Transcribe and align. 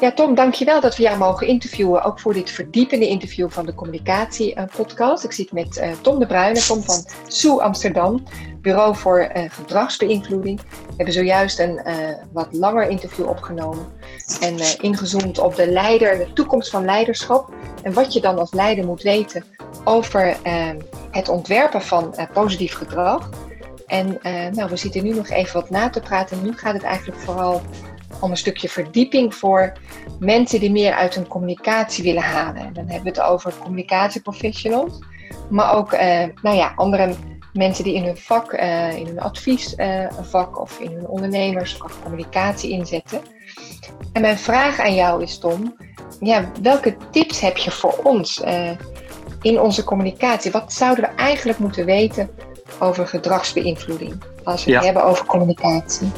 Ja, 0.00 0.12
Tom, 0.12 0.34
dankjewel 0.34 0.80
dat 0.80 0.96
we 0.96 1.02
jou 1.02 1.18
mogen 1.18 1.46
interviewen. 1.46 2.02
Ook 2.02 2.20
voor 2.20 2.34
dit 2.34 2.50
verdiepende 2.50 3.08
interview 3.08 3.50
van 3.50 3.66
de 3.66 3.74
Communicatie-podcast. 3.74 5.24
Ik 5.24 5.32
zit 5.32 5.52
met 5.52 5.76
uh, 5.76 5.90
Tom 6.00 6.18
de 6.18 6.26
Bruyne, 6.26 6.60
Tom 6.60 6.82
van 6.82 7.04
Soe 7.26 7.62
Amsterdam, 7.62 8.22
Bureau 8.60 8.96
voor 8.96 9.30
uh, 9.36 9.42
Gedragsbeïnvloeding. 9.48 10.60
We 10.60 10.94
hebben 10.96 11.14
zojuist 11.14 11.58
een 11.58 11.80
uh, 11.86 11.94
wat 12.32 12.48
langer 12.50 12.88
interview 12.88 13.28
opgenomen. 13.28 13.86
En 14.40 14.80
ingezoomd 14.80 15.38
op 15.38 15.54
de 15.54 15.70
leider, 15.70 16.18
de 16.18 16.32
toekomst 16.32 16.70
van 16.70 16.84
leiderschap. 16.84 17.54
En 17.82 17.92
wat 17.92 18.12
je 18.12 18.20
dan 18.20 18.38
als 18.38 18.52
leider 18.52 18.84
moet 18.84 19.02
weten 19.02 19.44
over 19.84 20.36
het 21.10 21.28
ontwerpen 21.28 21.82
van 21.82 22.14
positief 22.32 22.74
gedrag. 22.74 23.30
En 23.86 24.18
nou, 24.52 24.70
we 24.70 24.76
zitten 24.76 25.04
nu 25.04 25.14
nog 25.14 25.28
even 25.28 25.60
wat 25.60 25.70
na 25.70 25.90
te 25.90 26.00
praten. 26.00 26.42
Nu 26.42 26.52
gaat 26.56 26.74
het 26.74 26.82
eigenlijk 26.82 27.20
vooral 27.20 27.62
om 28.20 28.30
een 28.30 28.36
stukje 28.36 28.68
verdieping 28.68 29.34
voor 29.34 29.72
mensen 30.18 30.60
die 30.60 30.70
meer 30.70 30.92
uit 30.92 31.14
hun 31.14 31.26
communicatie 31.26 32.04
willen 32.04 32.22
halen. 32.22 32.72
Dan 32.72 32.88
hebben 32.88 33.12
we 33.12 33.20
het 33.20 33.20
over 33.20 33.52
communicatieprofessionals, 33.58 34.98
maar 35.50 35.74
ook 35.74 35.92
uh, 35.92 36.24
nou 36.42 36.56
ja, 36.56 36.72
andere 36.76 37.14
mensen 37.52 37.84
die 37.84 37.94
in 37.94 38.04
hun 38.04 38.16
vak, 38.16 38.52
uh, 38.52 38.96
in 38.96 39.06
hun 39.06 39.20
adviesvak 39.20 40.54
uh, 40.54 40.60
of 40.60 40.80
in 40.80 40.92
hun 40.92 41.06
ondernemersvak 41.06 41.90
communicatie 42.02 42.70
inzetten. 42.70 43.20
En 44.12 44.20
mijn 44.20 44.38
vraag 44.38 44.78
aan 44.78 44.94
jou 44.94 45.22
is, 45.22 45.38
Tom, 45.38 45.76
ja, 46.20 46.50
welke 46.62 46.96
tips 47.10 47.40
heb 47.40 47.56
je 47.56 47.70
voor 47.70 48.00
ons 48.02 48.42
in 49.42 49.60
onze 49.60 49.84
communicatie? 49.84 50.50
Wat 50.50 50.72
zouden 50.72 51.04
we 51.04 51.10
eigenlijk 51.10 51.58
moeten 51.58 51.84
weten 51.84 52.30
over 52.78 53.06
gedragsbeïnvloeding 53.06 54.22
als 54.44 54.64
we 54.64 54.70
ja. 54.70 54.76
het 54.76 54.84
hebben 54.84 55.04
over 55.04 55.26
communicatie? 55.26 56.08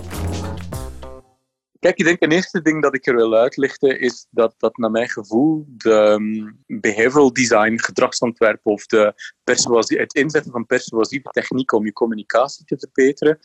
Kijk, 1.79 1.99
ik 1.99 2.05
denk 2.05 2.23
een 2.23 2.33
eerste 2.33 2.63
ding 2.63 2.83
dat 2.83 2.95
ik 2.95 3.07
er 3.07 3.15
wil 3.15 3.35
uitlichten 3.35 4.01
is 4.01 4.27
dat, 4.31 4.55
dat 4.57 4.77
naar 4.77 4.91
mijn 4.91 5.09
gevoel 5.09 5.65
de 5.69 5.91
um, 5.91 6.59
behavioral 6.67 7.33
design, 7.33 7.79
gedragsontwerp 7.79 8.61
of 8.63 8.87
de 8.87 9.15
persuasie, 9.45 9.99
het 9.99 10.15
inzetten 10.15 10.53
van 10.53 10.67
persuasieve 10.67 11.29
technieken 11.31 11.77
om 11.77 11.85
je 11.85 11.93
communicatie 11.93 12.65
te 12.65 12.79
verbeteren, 12.79 13.39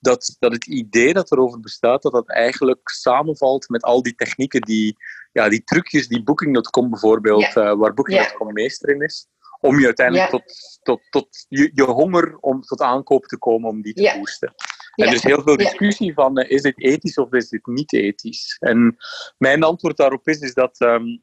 dat, 0.00 0.36
dat 0.38 0.52
het 0.52 0.66
idee 0.66 1.12
dat 1.12 1.32
erover 1.32 1.60
bestaat, 1.60 2.02
dat 2.02 2.12
dat 2.12 2.28
eigenlijk 2.28 2.88
samenvalt 2.88 3.68
met 3.68 3.82
al 3.82 4.02
die 4.02 4.14
technieken, 4.14 4.60
die, 4.60 4.96
ja, 5.32 5.48
die 5.48 5.64
trucjes 5.64 6.08
die 6.08 6.22
Booking.com 6.22 6.90
bijvoorbeeld, 6.90 7.56
uh, 7.56 7.74
waar 7.74 7.94
Booking.com 7.94 8.52
meester 8.52 8.88
in 8.88 9.00
is, 9.00 9.26
om 9.60 9.78
je 9.78 9.84
uiteindelijk 9.84 10.30
tot, 10.30 10.54
tot, 10.82 11.00
tot 11.10 11.46
je, 11.48 11.70
je 11.74 11.82
honger 11.82 12.36
om 12.36 12.60
tot 12.60 12.80
aankoop 12.80 13.24
te 13.26 13.38
komen, 13.38 13.68
om 13.68 13.82
die 13.82 13.94
te 13.94 14.14
boosten. 14.18 14.54
En 14.96 15.06
er 15.06 15.14
is 15.14 15.22
heel 15.22 15.42
veel 15.42 15.56
discussie 15.56 16.14
van, 16.14 16.40
uh, 16.40 16.50
is 16.50 16.62
dit 16.62 16.82
ethisch 16.82 17.18
of 17.18 17.32
is 17.32 17.48
dit 17.48 17.66
niet 17.66 17.92
ethisch? 17.92 18.56
En 18.58 18.96
mijn 19.38 19.62
antwoord 19.62 19.96
daarop 19.96 20.28
is, 20.28 20.40
is 20.40 20.54
dat, 20.54 20.80
um, 20.80 21.22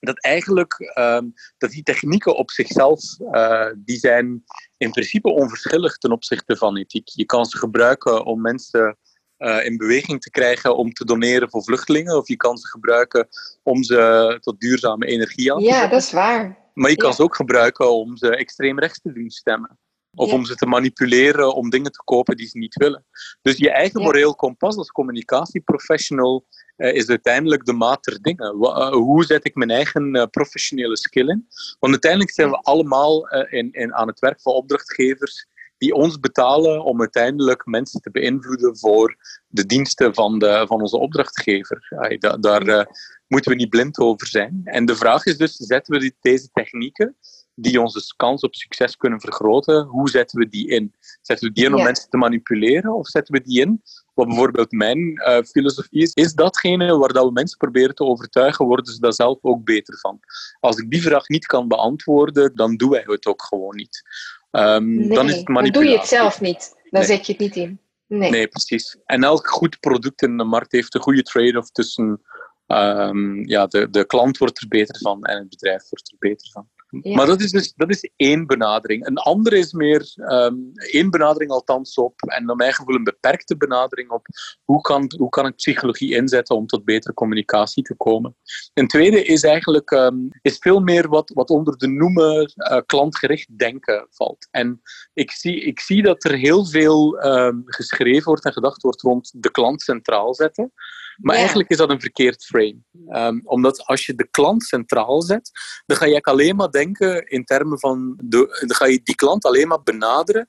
dat 0.00 0.22
eigenlijk 0.22 0.92
um, 0.98 1.32
dat 1.58 1.70
die 1.70 1.82
technieken 1.82 2.36
op 2.36 2.50
zichzelf, 2.50 3.00
uh, 3.20 3.70
die 3.76 3.98
zijn 3.98 4.44
in 4.76 4.90
principe 4.90 5.28
onverschillig 5.28 5.98
ten 5.98 6.12
opzichte 6.12 6.56
van 6.56 6.76
ethiek. 6.76 7.08
Je 7.08 7.24
kan 7.24 7.44
ze 7.44 7.58
gebruiken 7.58 8.24
om 8.24 8.40
mensen 8.40 8.98
uh, 9.38 9.64
in 9.64 9.76
beweging 9.76 10.20
te 10.20 10.30
krijgen 10.30 10.76
om 10.76 10.92
te 10.92 11.04
doneren 11.04 11.50
voor 11.50 11.64
vluchtelingen, 11.64 12.16
of 12.16 12.28
je 12.28 12.36
kan 12.36 12.56
ze 12.56 12.68
gebruiken 12.68 13.28
om 13.62 13.82
ze 13.82 14.36
tot 14.40 14.60
duurzame 14.60 15.06
energie 15.06 15.52
aan 15.52 15.58
te 15.58 15.64
zetten. 15.64 15.82
Ja, 15.82 15.88
dat 15.88 16.00
is 16.00 16.12
waar. 16.12 16.58
Maar 16.74 16.90
je 16.90 16.96
kan 16.96 17.08
ja. 17.08 17.14
ze 17.14 17.22
ook 17.22 17.36
gebruiken 17.36 17.92
om 17.92 18.16
ze 18.16 18.36
extreem 18.36 18.78
rechts 18.78 19.00
te 19.00 19.12
doen 19.12 19.30
stemmen. 19.30 19.78
Of 20.14 20.28
ja. 20.28 20.34
om 20.34 20.44
ze 20.44 20.54
te 20.54 20.66
manipuleren 20.66 21.54
om 21.54 21.70
dingen 21.70 21.92
te 21.92 22.02
kopen 22.04 22.36
die 22.36 22.46
ze 22.46 22.58
niet 22.58 22.74
willen. 22.74 23.04
Dus 23.42 23.56
je 23.56 23.70
eigen 23.70 24.02
moreel 24.02 24.34
kompas 24.34 24.76
als 24.76 24.90
communicatieprofessional 24.90 26.46
uh, 26.76 26.94
is 26.94 27.08
uiteindelijk 27.08 27.64
de 27.64 27.72
maat 27.72 28.04
der 28.04 28.22
dingen. 28.22 28.56
Uh, 28.60 28.92
hoe 28.92 29.24
zet 29.24 29.44
ik 29.44 29.54
mijn 29.54 29.70
eigen 29.70 30.16
uh, 30.16 30.24
professionele 30.30 30.96
skill 30.96 31.28
in? 31.28 31.46
Want 31.78 31.92
uiteindelijk 31.92 32.30
zijn 32.30 32.50
we 32.50 32.56
allemaal 32.56 33.28
in, 33.28 33.72
in, 33.72 33.94
aan 33.94 34.08
het 34.08 34.18
werk 34.18 34.40
van 34.40 34.52
opdrachtgevers 34.52 35.46
die 35.78 35.94
ons 35.94 36.20
betalen 36.20 36.84
om 36.84 37.00
uiteindelijk 37.00 37.66
mensen 37.66 38.00
te 38.00 38.10
beïnvloeden 38.10 38.78
voor 38.78 39.16
de 39.46 39.66
diensten 39.66 40.14
van, 40.14 40.38
de, 40.38 40.64
van 40.68 40.80
onze 40.80 40.98
opdrachtgever. 40.98 41.86
Da, 42.18 42.36
daar 42.36 42.88
moeten 43.26 43.50
we 43.50 43.56
niet 43.56 43.68
blind 43.68 43.98
over 43.98 44.26
zijn. 44.26 44.60
En 44.64 44.84
de 44.84 44.96
vraag 44.96 45.24
is 45.24 45.36
dus, 45.36 45.56
zetten 45.56 45.94
we 45.94 46.00
die, 46.00 46.16
deze 46.20 46.48
technieken 46.52 47.16
die 47.54 47.80
onze 47.80 48.14
kans 48.16 48.42
op 48.42 48.54
succes 48.54 48.96
kunnen 48.96 49.20
vergroten, 49.20 49.84
hoe 49.84 50.08
zetten 50.08 50.38
we 50.38 50.48
die 50.48 50.68
in? 50.68 50.94
Zetten 51.22 51.48
we 51.48 51.54
die 51.54 51.64
in 51.64 51.72
om 51.72 51.78
ja. 51.78 51.84
mensen 51.84 52.10
te 52.10 52.16
manipuleren 52.16 52.94
of 52.94 53.08
zetten 53.08 53.34
we 53.34 53.40
die 53.40 53.60
in? 53.60 53.82
Wat 54.14 54.26
bijvoorbeeld 54.26 54.72
mijn 54.72 54.98
uh, 54.98 55.38
filosofie 55.42 56.02
is, 56.02 56.12
is 56.12 56.34
datgene 56.34 56.96
waar 56.96 57.12
dat 57.12 57.24
we 57.24 57.32
mensen 57.32 57.58
proberen 57.58 57.94
te 57.94 58.04
overtuigen, 58.04 58.66
worden 58.66 58.92
ze 58.92 59.00
daar 59.00 59.12
zelf 59.12 59.38
ook 59.40 59.64
beter 59.64 59.98
van. 59.98 60.20
Als 60.60 60.76
ik 60.76 60.90
die 60.90 61.02
vraag 61.02 61.28
niet 61.28 61.46
kan 61.46 61.68
beantwoorden, 61.68 62.54
dan 62.54 62.76
doen 62.76 62.90
wij 62.90 63.02
het 63.06 63.26
ook 63.26 63.42
gewoon 63.42 63.76
niet. 63.76 64.02
Um, 64.50 64.94
nee, 64.94 65.08
dan 65.08 65.28
is 65.28 65.36
het 65.36 65.48
manipulatie. 65.48 65.72
Dan 65.72 65.82
doe 65.82 65.90
je 65.90 65.98
het 65.98 66.08
zelf 66.08 66.40
niet. 66.40 66.74
Dan 66.90 67.00
nee. 67.00 67.04
zet 67.04 67.26
je 67.26 67.32
het 67.32 67.40
niet 67.40 67.56
in. 67.56 67.78
Nee. 68.06 68.30
nee, 68.30 68.48
precies. 68.48 68.96
En 69.04 69.24
elk 69.24 69.48
goed 69.48 69.80
product 69.80 70.22
in 70.22 70.36
de 70.36 70.44
markt 70.44 70.72
heeft 70.72 70.94
een 70.94 71.00
goede 71.00 71.22
trade-off 71.22 71.70
tussen 71.70 72.22
um, 72.66 73.48
ja, 73.48 73.66
de, 73.66 73.90
de 73.90 74.06
klant 74.06 74.38
wordt 74.38 74.60
er 74.60 74.68
beter 74.68 74.98
van 74.98 75.22
en 75.22 75.38
het 75.38 75.48
bedrijf 75.48 75.88
wordt 75.88 76.10
er 76.10 76.16
beter 76.18 76.50
van. 76.52 76.68
Maar 77.02 77.26
dat 77.26 77.40
is 77.40 77.50
dus 77.50 77.72
dat 77.76 77.90
is 77.90 78.10
één 78.16 78.46
benadering. 78.46 79.06
Een 79.06 79.18
andere 79.18 79.58
is 79.58 79.72
meer 79.72 80.12
um, 80.16 80.70
één 80.74 81.10
benadering 81.10 81.50
althans 81.50 81.94
op, 81.94 82.20
en 82.20 82.44
naar 82.44 82.56
mijn 82.56 82.72
gevoel 82.72 82.94
een 82.94 83.04
beperkte 83.04 83.56
benadering 83.56 84.10
op 84.10 84.26
hoe 84.64 84.80
kan, 84.80 85.12
hoe 85.18 85.28
kan 85.28 85.46
ik 85.46 85.54
psychologie 85.54 86.14
inzetten 86.14 86.56
om 86.56 86.66
tot 86.66 86.84
betere 86.84 87.14
communicatie 87.14 87.82
te 87.82 87.94
komen. 87.94 88.36
Een 88.74 88.88
tweede 88.88 89.24
is 89.24 89.42
eigenlijk 89.42 89.90
um, 89.90 90.28
is 90.42 90.58
veel 90.58 90.80
meer 90.80 91.08
wat, 91.08 91.30
wat 91.34 91.50
onder 91.50 91.76
de 91.76 91.88
noemer 91.88 92.52
uh, 92.56 92.78
klantgericht 92.86 93.58
denken 93.58 94.06
valt. 94.10 94.48
En 94.50 94.80
ik 95.12 95.30
zie, 95.30 95.60
ik 95.60 95.80
zie 95.80 96.02
dat 96.02 96.24
er 96.24 96.34
heel 96.34 96.66
veel 96.66 97.24
um, 97.24 97.62
geschreven 97.64 98.24
wordt 98.24 98.44
en 98.44 98.52
gedacht 98.52 98.82
wordt 98.82 99.02
rond 99.02 99.32
de 99.36 99.50
klant 99.50 99.82
centraal 99.82 100.34
zetten. 100.34 100.72
Maar 101.16 101.34
ja. 101.34 101.40
eigenlijk 101.40 101.70
is 101.70 101.76
dat 101.76 101.90
een 101.90 102.00
verkeerd 102.00 102.44
frame. 102.44 102.78
Um, 103.08 103.40
omdat 103.44 103.82
als 103.86 104.06
je 104.06 104.14
de 104.14 104.28
klant 104.30 104.62
centraal 104.62 105.22
zet, 105.22 105.50
dan 105.86 105.96
ga 105.96 106.06
je 106.06 106.20
alleen 106.20 106.56
maar 106.56 106.70
denken 106.70 107.26
in 107.26 107.44
termen 107.44 107.78
van. 107.78 108.18
De, 108.22 108.64
dan 108.66 108.76
ga 108.76 108.86
je 108.86 109.00
die 109.02 109.14
klant 109.14 109.44
alleen 109.44 109.68
maar 109.68 109.82
benaderen 109.82 110.48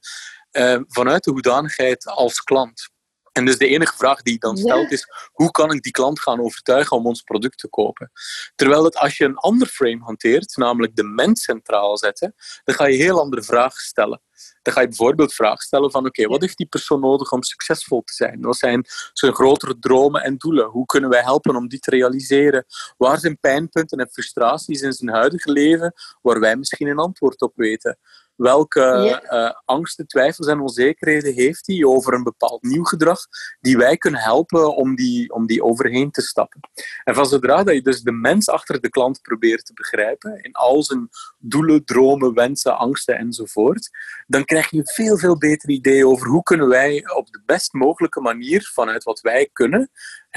uh, 0.52 0.80
vanuit 0.88 1.24
de 1.24 1.32
hoedanigheid 1.32 2.06
als 2.06 2.40
klant. 2.40 2.90
En 3.36 3.46
dus 3.46 3.58
de 3.58 3.68
enige 3.68 3.98
vraag 3.98 4.22
die 4.22 4.34
je 4.34 4.40
dan 4.40 4.58
stelt 4.58 4.92
is: 4.92 5.08
hoe 5.32 5.52
kan 5.52 5.72
ik 5.72 5.82
die 5.82 5.92
klant 5.92 6.20
gaan 6.20 6.40
overtuigen 6.40 6.98
om 6.98 7.06
ons 7.06 7.22
product 7.22 7.58
te 7.58 7.68
kopen? 7.68 8.12
Terwijl 8.56 8.84
dat 8.84 8.96
als 8.96 9.18
je 9.18 9.26
een 9.26 9.38
ander 9.38 9.68
frame 9.68 10.04
hanteert, 10.04 10.58
namelijk 10.58 10.96
de 10.96 11.04
mens 11.04 11.44
centraal 11.44 11.98
zetten, 11.98 12.36
dan 12.64 12.76
ga 12.76 12.88
je 12.88 12.98
heel 12.98 13.20
andere 13.20 13.44
vragen 13.44 13.80
stellen. 13.82 14.22
Dan 14.62 14.74
ga 14.74 14.82
je 14.82 14.88
bijvoorbeeld 14.88 15.34
vragen 15.34 15.64
stellen 15.64 15.92
van 15.92 16.06
oké, 16.06 16.20
okay, 16.20 16.32
wat 16.32 16.42
heeft 16.42 16.58
die 16.58 16.68
persoon 16.68 17.00
nodig 17.00 17.32
om 17.32 17.44
succesvol 17.44 18.02
te 18.02 18.14
zijn? 18.14 18.42
Wat 18.42 18.58
zijn 18.58 18.86
zijn 19.14 19.34
grotere 19.34 19.80
dromen 19.80 20.22
en 20.22 20.38
doelen? 20.38 20.66
Hoe 20.66 20.86
kunnen 20.86 21.10
wij 21.10 21.22
helpen 21.22 21.56
om 21.56 21.68
die 21.68 21.80
te 21.80 21.90
realiseren? 21.90 22.66
Waar 22.98 23.20
zijn 23.20 23.40
pijnpunten 23.40 23.98
en 23.98 24.10
frustraties 24.12 24.82
in 24.82 24.94
zijn 24.94 25.16
huidige 25.16 25.52
leven 25.52 25.94
waar 26.22 26.40
wij 26.40 26.56
misschien 26.56 26.88
een 26.88 27.00
antwoord 27.00 27.42
op 27.42 27.54
weten? 27.56 27.98
Welke 28.36 29.22
uh, 29.32 29.52
angsten, 29.66 30.08
twijfels 30.08 30.48
en 30.48 30.60
onzekerheden 30.60 31.34
heeft 31.34 31.68
hij 31.68 31.84
over 31.84 32.14
een 32.14 32.24
bepaald 32.24 32.64
nieuw 32.64 32.84
gedrag 32.84 33.20
die 33.60 33.78
wij 33.78 33.98
kunnen 33.98 34.22
helpen 34.22 34.76
om 34.76 34.96
die, 34.96 35.34
om 35.34 35.48
die 35.48 35.64
overheen 35.64 36.12
te 36.12 36.22
stappen? 36.22 36.60
En 37.04 37.16
van 37.16 37.26
zodra 37.26 37.64
dat 37.64 37.76
je 37.76 37.82
dus 37.82 38.02
de 38.02 38.12
mens 38.12 38.50
achter 38.50 38.82
de 38.82 38.90
klant 38.90 39.22
probeert 39.22 39.66
te 39.66 39.74
begrijpen, 39.74 40.44
in 40.44 40.52
al 40.52 40.84
zijn 40.84 41.10
doelen, 41.38 41.86
dromen, 41.86 42.34
wensen, 42.34 42.78
angsten 42.78 43.18
enzovoort, 43.18 43.90
dan 44.28 44.46
krijg 44.46 44.70
je 44.70 44.78
een 44.78 44.88
veel, 44.88 45.18
veel 45.18 45.38
beter 45.38 45.70
idee 45.70 46.08
over 46.08 46.28
hoe 46.28 46.44
kunnen 46.44 46.68
wij 46.68 47.04
op 47.16 47.32
de 47.32 47.42
best 47.46 47.74
mogelijke 47.74 48.22
manier, 48.22 48.70
vanuit 48.74 49.04
wat 49.04 49.22
wij 49.22 49.50
kunnen, 49.54 49.90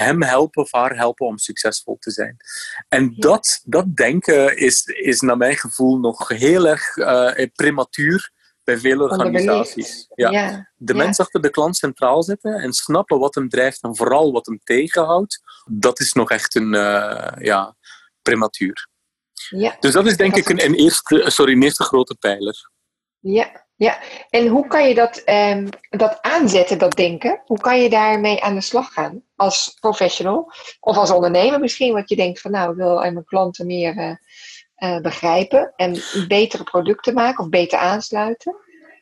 hem 0.03 0.23
helpen 0.23 0.63
of 0.63 0.71
haar 0.71 0.95
helpen 0.95 1.27
om 1.27 1.37
succesvol 1.37 1.97
te 1.99 2.11
zijn. 2.11 2.37
En 2.87 3.15
dat, 3.15 3.61
dat 3.63 3.95
denken 3.95 4.57
is, 4.57 4.85
is 4.85 5.19
naar 5.19 5.37
mijn 5.37 5.57
gevoel 5.57 5.99
nog 5.99 6.27
heel 6.27 6.67
erg 6.67 6.95
uh, 6.95 7.45
prematuur 7.53 8.31
bij 8.63 8.77
vele 8.77 9.03
organisaties. 9.03 10.05
Ja. 10.15 10.29
ja. 10.29 10.71
De 10.75 10.93
ja. 10.93 11.03
mens 11.03 11.19
achter 11.19 11.41
de 11.41 11.49
klant 11.49 11.77
centraal 11.77 12.23
zetten 12.23 12.53
en 12.53 12.73
snappen 12.73 13.19
wat 13.19 13.35
hem 13.35 13.49
drijft 13.49 13.83
en 13.83 13.95
vooral 13.95 14.31
wat 14.31 14.45
hem 14.45 14.59
tegenhoudt, 14.63 15.41
dat 15.65 15.99
is 15.99 16.13
nog 16.13 16.31
echt 16.31 16.55
een 16.55 16.73
uh, 16.73 17.31
ja, 17.39 17.75
prematuur. 18.21 18.87
Ja. 19.49 19.77
Dus 19.79 19.93
dat 19.93 20.05
is 20.05 20.17
denk 20.17 20.35
dat 20.35 20.39
ik 20.39 20.49
een, 20.49 20.65
een, 20.65 20.75
eerste, 20.75 21.23
sorry, 21.27 21.53
een 21.53 21.63
eerste 21.63 21.83
grote 21.83 22.15
pijler. 22.15 22.69
Ja, 23.19 23.67
ja. 23.79 23.99
En 24.29 24.47
hoe 24.47 24.67
kan 24.67 24.87
je 24.87 24.95
dat, 24.95 25.21
um, 25.25 25.69
dat 25.89 26.17
aanzetten, 26.21 26.77
dat 26.77 26.95
denken? 26.95 27.41
Hoe 27.45 27.59
kan 27.59 27.81
je 27.81 27.89
daarmee 27.89 28.43
aan 28.43 28.55
de 28.55 28.61
slag 28.61 28.93
gaan 28.93 29.23
als 29.35 29.77
professional? 29.79 30.51
Of 30.79 30.97
als 30.97 31.11
ondernemer 31.11 31.59
misschien, 31.59 31.93
wat 31.93 32.09
je 32.09 32.15
denkt 32.15 32.41
van 32.41 32.51
nou, 32.51 32.71
ik 32.71 32.77
wil 32.77 32.95
mijn 32.95 33.25
klanten 33.25 33.65
meer 33.65 33.95
uh, 33.95 34.11
uh, 34.77 35.01
begrijpen 35.01 35.73
en 35.75 36.01
betere 36.27 36.63
producten 36.63 37.13
maken 37.13 37.43
of 37.43 37.49
beter 37.49 37.79
aansluiten. 37.79 38.55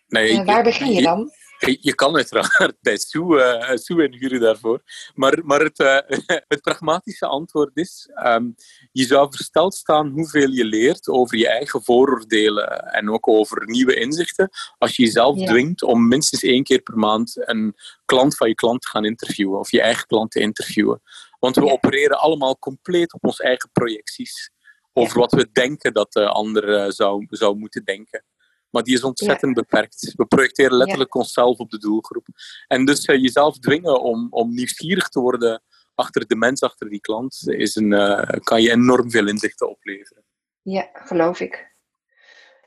Nee, 0.07 0.31
uh, 0.31 0.45
waar 0.45 0.63
begin 0.63 0.91
je 0.91 1.01
dan? 1.01 1.31
Je 1.59 1.95
kan 1.95 2.15
uiteraard 2.15 2.75
bij 2.81 2.97
Sue, 2.97 3.59
uh, 3.69 3.77
Sue 3.77 4.03
inhuren 4.03 4.39
daarvoor. 4.39 4.81
Maar, 5.15 5.45
maar 5.45 5.59
het, 5.59 5.79
uh, 5.79 5.97
het 6.53 6.61
pragmatische 6.61 7.25
antwoord 7.25 7.71
is: 7.73 8.09
um, 8.25 8.55
je 8.91 9.05
zou 9.05 9.27
versteld 9.31 9.75
staan 9.75 10.09
hoeveel 10.09 10.49
je 10.49 10.65
leert 10.65 11.07
over 11.07 11.37
je 11.37 11.47
eigen 11.47 11.83
vooroordelen 11.83 12.93
en 12.93 13.11
ook 13.11 13.27
over 13.27 13.65
nieuwe 13.65 13.95
inzichten. 13.95 14.49
Als 14.77 14.95
je 14.95 15.03
jezelf 15.03 15.39
ja. 15.39 15.45
dwingt 15.45 15.83
om 15.83 16.07
minstens 16.07 16.43
één 16.43 16.63
keer 16.63 16.81
per 16.81 16.97
maand 16.97 17.33
een 17.35 17.75
klant 18.05 18.37
van 18.37 18.47
je 18.47 18.55
klant 18.55 18.81
te 18.81 18.87
gaan 18.87 19.05
interviewen 19.05 19.59
of 19.59 19.71
je 19.71 19.81
eigen 19.81 20.07
klant 20.07 20.31
te 20.31 20.39
interviewen. 20.39 21.01
Want 21.39 21.55
we 21.55 21.65
ja. 21.65 21.71
opereren 21.71 22.19
allemaal 22.19 22.59
compleet 22.59 23.13
op 23.13 23.23
onze 23.25 23.43
eigen 23.43 23.69
projecties 23.71 24.51
over 24.93 25.19
wat 25.19 25.31
we 25.31 25.49
denken 25.51 25.93
dat 25.93 26.13
de 26.13 26.27
ander 26.27 26.93
zou, 26.93 27.25
zou 27.29 27.57
moeten 27.57 27.83
denken. 27.83 28.23
Maar 28.69 28.83
die 28.83 28.93
is 28.93 29.03
ontzettend 29.03 29.53
beperkt. 29.53 30.13
We 30.15 30.25
projecteren 30.25 30.77
letterlijk 30.77 31.15
onszelf 31.15 31.57
op 31.57 31.69
de 31.69 31.77
doelgroep. 31.77 32.27
En 32.67 32.85
dus 32.85 33.05
uh, 33.05 33.21
jezelf 33.21 33.59
dwingen 33.59 34.01
om, 34.01 34.27
om 34.29 34.53
nieuwsgierig 34.53 35.07
te 35.09 35.19
worden 35.19 35.63
achter 35.95 36.27
de 36.27 36.35
mens, 36.35 36.61
achter 36.61 36.89
die 36.89 36.99
klant, 36.99 37.43
is 37.45 37.75
een, 37.75 37.91
uh, 37.91 38.21
kan 38.43 38.61
je 38.61 38.71
enorm 38.71 39.11
veel 39.11 39.27
inzichten 39.27 39.69
opleveren. 39.69 40.23
Ja, 40.61 40.89
geloof 40.93 41.39
ik. 41.39 41.75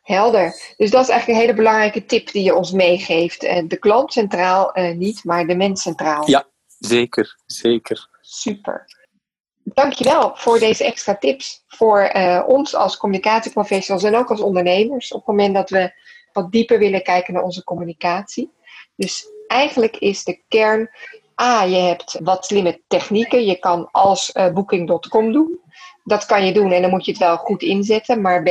Helder. 0.02 0.74
Dus 0.76 0.90
dat 0.90 1.02
is 1.02 1.08
eigenlijk 1.08 1.28
een 1.28 1.46
hele 1.46 1.54
belangrijke 1.54 2.04
tip 2.04 2.32
die 2.32 2.42
je 2.42 2.54
ons 2.54 2.72
meegeeft. 2.72 3.44
Uh, 3.44 3.62
de 3.68 3.78
klant 3.78 4.12
centraal 4.12 4.72
niet, 4.94 5.24
maar 5.24 5.46
de 5.46 5.56
mens 5.56 5.82
centraal. 5.82 6.30
Ja, 6.30 6.48
zeker. 6.78 7.36
Zeker. 7.46 8.08
Super. 8.20 8.99
Dankjewel 9.74 10.30
voor 10.34 10.58
deze 10.58 10.84
extra 10.84 11.16
tips 11.16 11.64
voor 11.66 12.10
uh, 12.16 12.42
ons 12.46 12.74
als 12.74 12.96
communicatieprofessionals 12.96 14.04
en 14.04 14.16
ook 14.16 14.30
als 14.30 14.40
ondernemers 14.40 15.12
op 15.12 15.18
het 15.18 15.28
moment 15.28 15.54
dat 15.54 15.70
we 15.70 15.92
wat 16.32 16.52
dieper 16.52 16.78
willen 16.78 17.02
kijken 17.02 17.34
naar 17.34 17.42
onze 17.42 17.64
communicatie. 17.64 18.52
Dus 18.96 19.26
eigenlijk 19.46 19.96
is 19.96 20.24
de 20.24 20.42
kern, 20.48 20.90
A, 21.42 21.62
je 21.62 21.76
hebt 21.76 22.18
wat 22.22 22.44
slimme 22.44 22.80
technieken. 22.86 23.44
Je 23.44 23.58
kan 23.58 23.88
als 23.90 24.30
uh, 24.34 24.52
booking.com 24.52 25.32
doen. 25.32 25.60
Dat 26.04 26.26
kan 26.26 26.46
je 26.46 26.52
doen 26.52 26.72
en 26.72 26.82
dan 26.82 26.90
moet 26.90 27.04
je 27.04 27.10
het 27.10 27.20
wel 27.20 27.36
goed 27.36 27.62
inzetten. 27.62 28.20
Maar 28.20 28.42
B, 28.42 28.50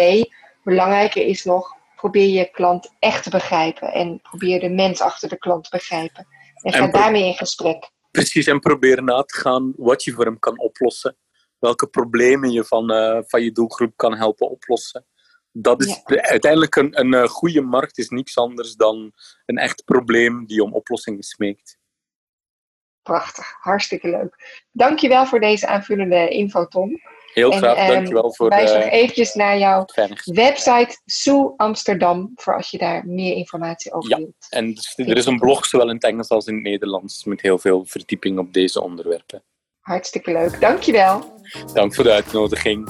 belangrijker 0.63 1.25
is 1.25 1.44
nog, 1.44 1.75
probeer 1.95 2.27
je 2.27 2.51
klant 2.51 2.95
echt 3.00 3.24
te 3.24 3.30
begrijpen 3.30 3.94
en 3.94 4.22
probeer 4.22 4.60
de 4.60 4.69
mens 4.69 5.01
achter 5.01 5.30
de 5.30 5.38
klant 5.38 5.63
te 5.63 5.69
begrijpen. 5.69 6.27
En 6.62 6.74
ga 6.74 6.88
daarmee 6.88 7.25
in 7.25 7.33
gesprek. 7.33 7.89
Precies, 8.12 8.48
en 8.48 8.60
proberen 8.60 9.06
na 9.06 9.24
te 9.24 9.38
gaan 9.38 9.74
wat 9.78 10.04
je 10.04 10.12
voor 10.12 10.26
hem 10.26 10.40
kan 10.40 10.60
oplossen. 10.60 11.18
Welke 11.60 11.88
problemen 11.88 12.52
je 12.52 12.64
van, 12.64 12.92
uh, 12.92 13.20
van 13.28 13.44
je 13.44 13.52
doelgroep 13.52 13.94
kan 13.96 14.16
helpen 14.16 14.50
oplossen. 14.50 15.06
Dat 15.52 15.82
is 15.82 16.02
ja. 16.06 16.22
uiteindelijk 16.22 16.76
een, 16.76 17.00
een 17.00 17.14
uh, 17.14 17.24
goede 17.24 17.62
markt, 17.62 17.98
is 17.98 18.10
niets 18.10 18.38
anders 18.38 18.76
dan 18.76 19.12
een 19.46 19.58
echt 19.58 19.84
probleem 19.84 20.46
die 20.46 20.64
om 20.64 20.74
oplossingen 20.74 21.24
smeekt. 21.24 21.78
Prachtig, 23.02 23.56
hartstikke 23.60 24.10
leuk. 24.10 24.64
Dankjewel 24.72 25.26
voor 25.26 25.40
deze 25.40 25.68
aanvullende 25.68 26.30
info, 26.30 26.68
Tom. 26.68 27.02
Heel 27.34 27.52
graag, 27.52 27.78
en, 27.78 27.88
um, 27.88 27.94
dankjewel 27.94 28.34
voor 28.34 28.50
wijs 28.50 28.74
nog 28.74 28.84
eventjes 28.84 29.34
naar 29.34 29.58
jouw 29.58 29.86
website 30.24 31.00
Sue 31.06 31.54
Amsterdam, 31.58 32.31
voor 32.36 32.56
als 32.56 32.70
je 32.70 32.78
daar 32.78 33.06
meer 33.06 33.36
informatie 33.36 33.94
over 33.94 34.10
ja, 34.10 34.18
wilt. 34.18 34.48
en 34.50 34.76
er 34.96 35.18
is 35.18 35.26
een 35.26 35.40
blog 35.40 35.66
zowel 35.66 35.90
in 35.90 35.96
het 35.96 36.04
Engels 36.04 36.30
als 36.30 36.46
in 36.46 36.54
het 36.54 36.64
Nederlands 36.64 37.24
met 37.24 37.42
heel 37.42 37.58
veel 37.58 37.86
verdieping 37.86 38.40
op 38.40 38.54
deze 38.54 38.81
onderwerpen. 38.81 39.44
Hartstikke 39.80 40.31
leuk, 40.31 40.62
dankjewel. 40.62 41.42
Dank 41.74 41.96
voor 41.96 42.04
de 42.04 42.12
uitnodiging. 42.12 42.90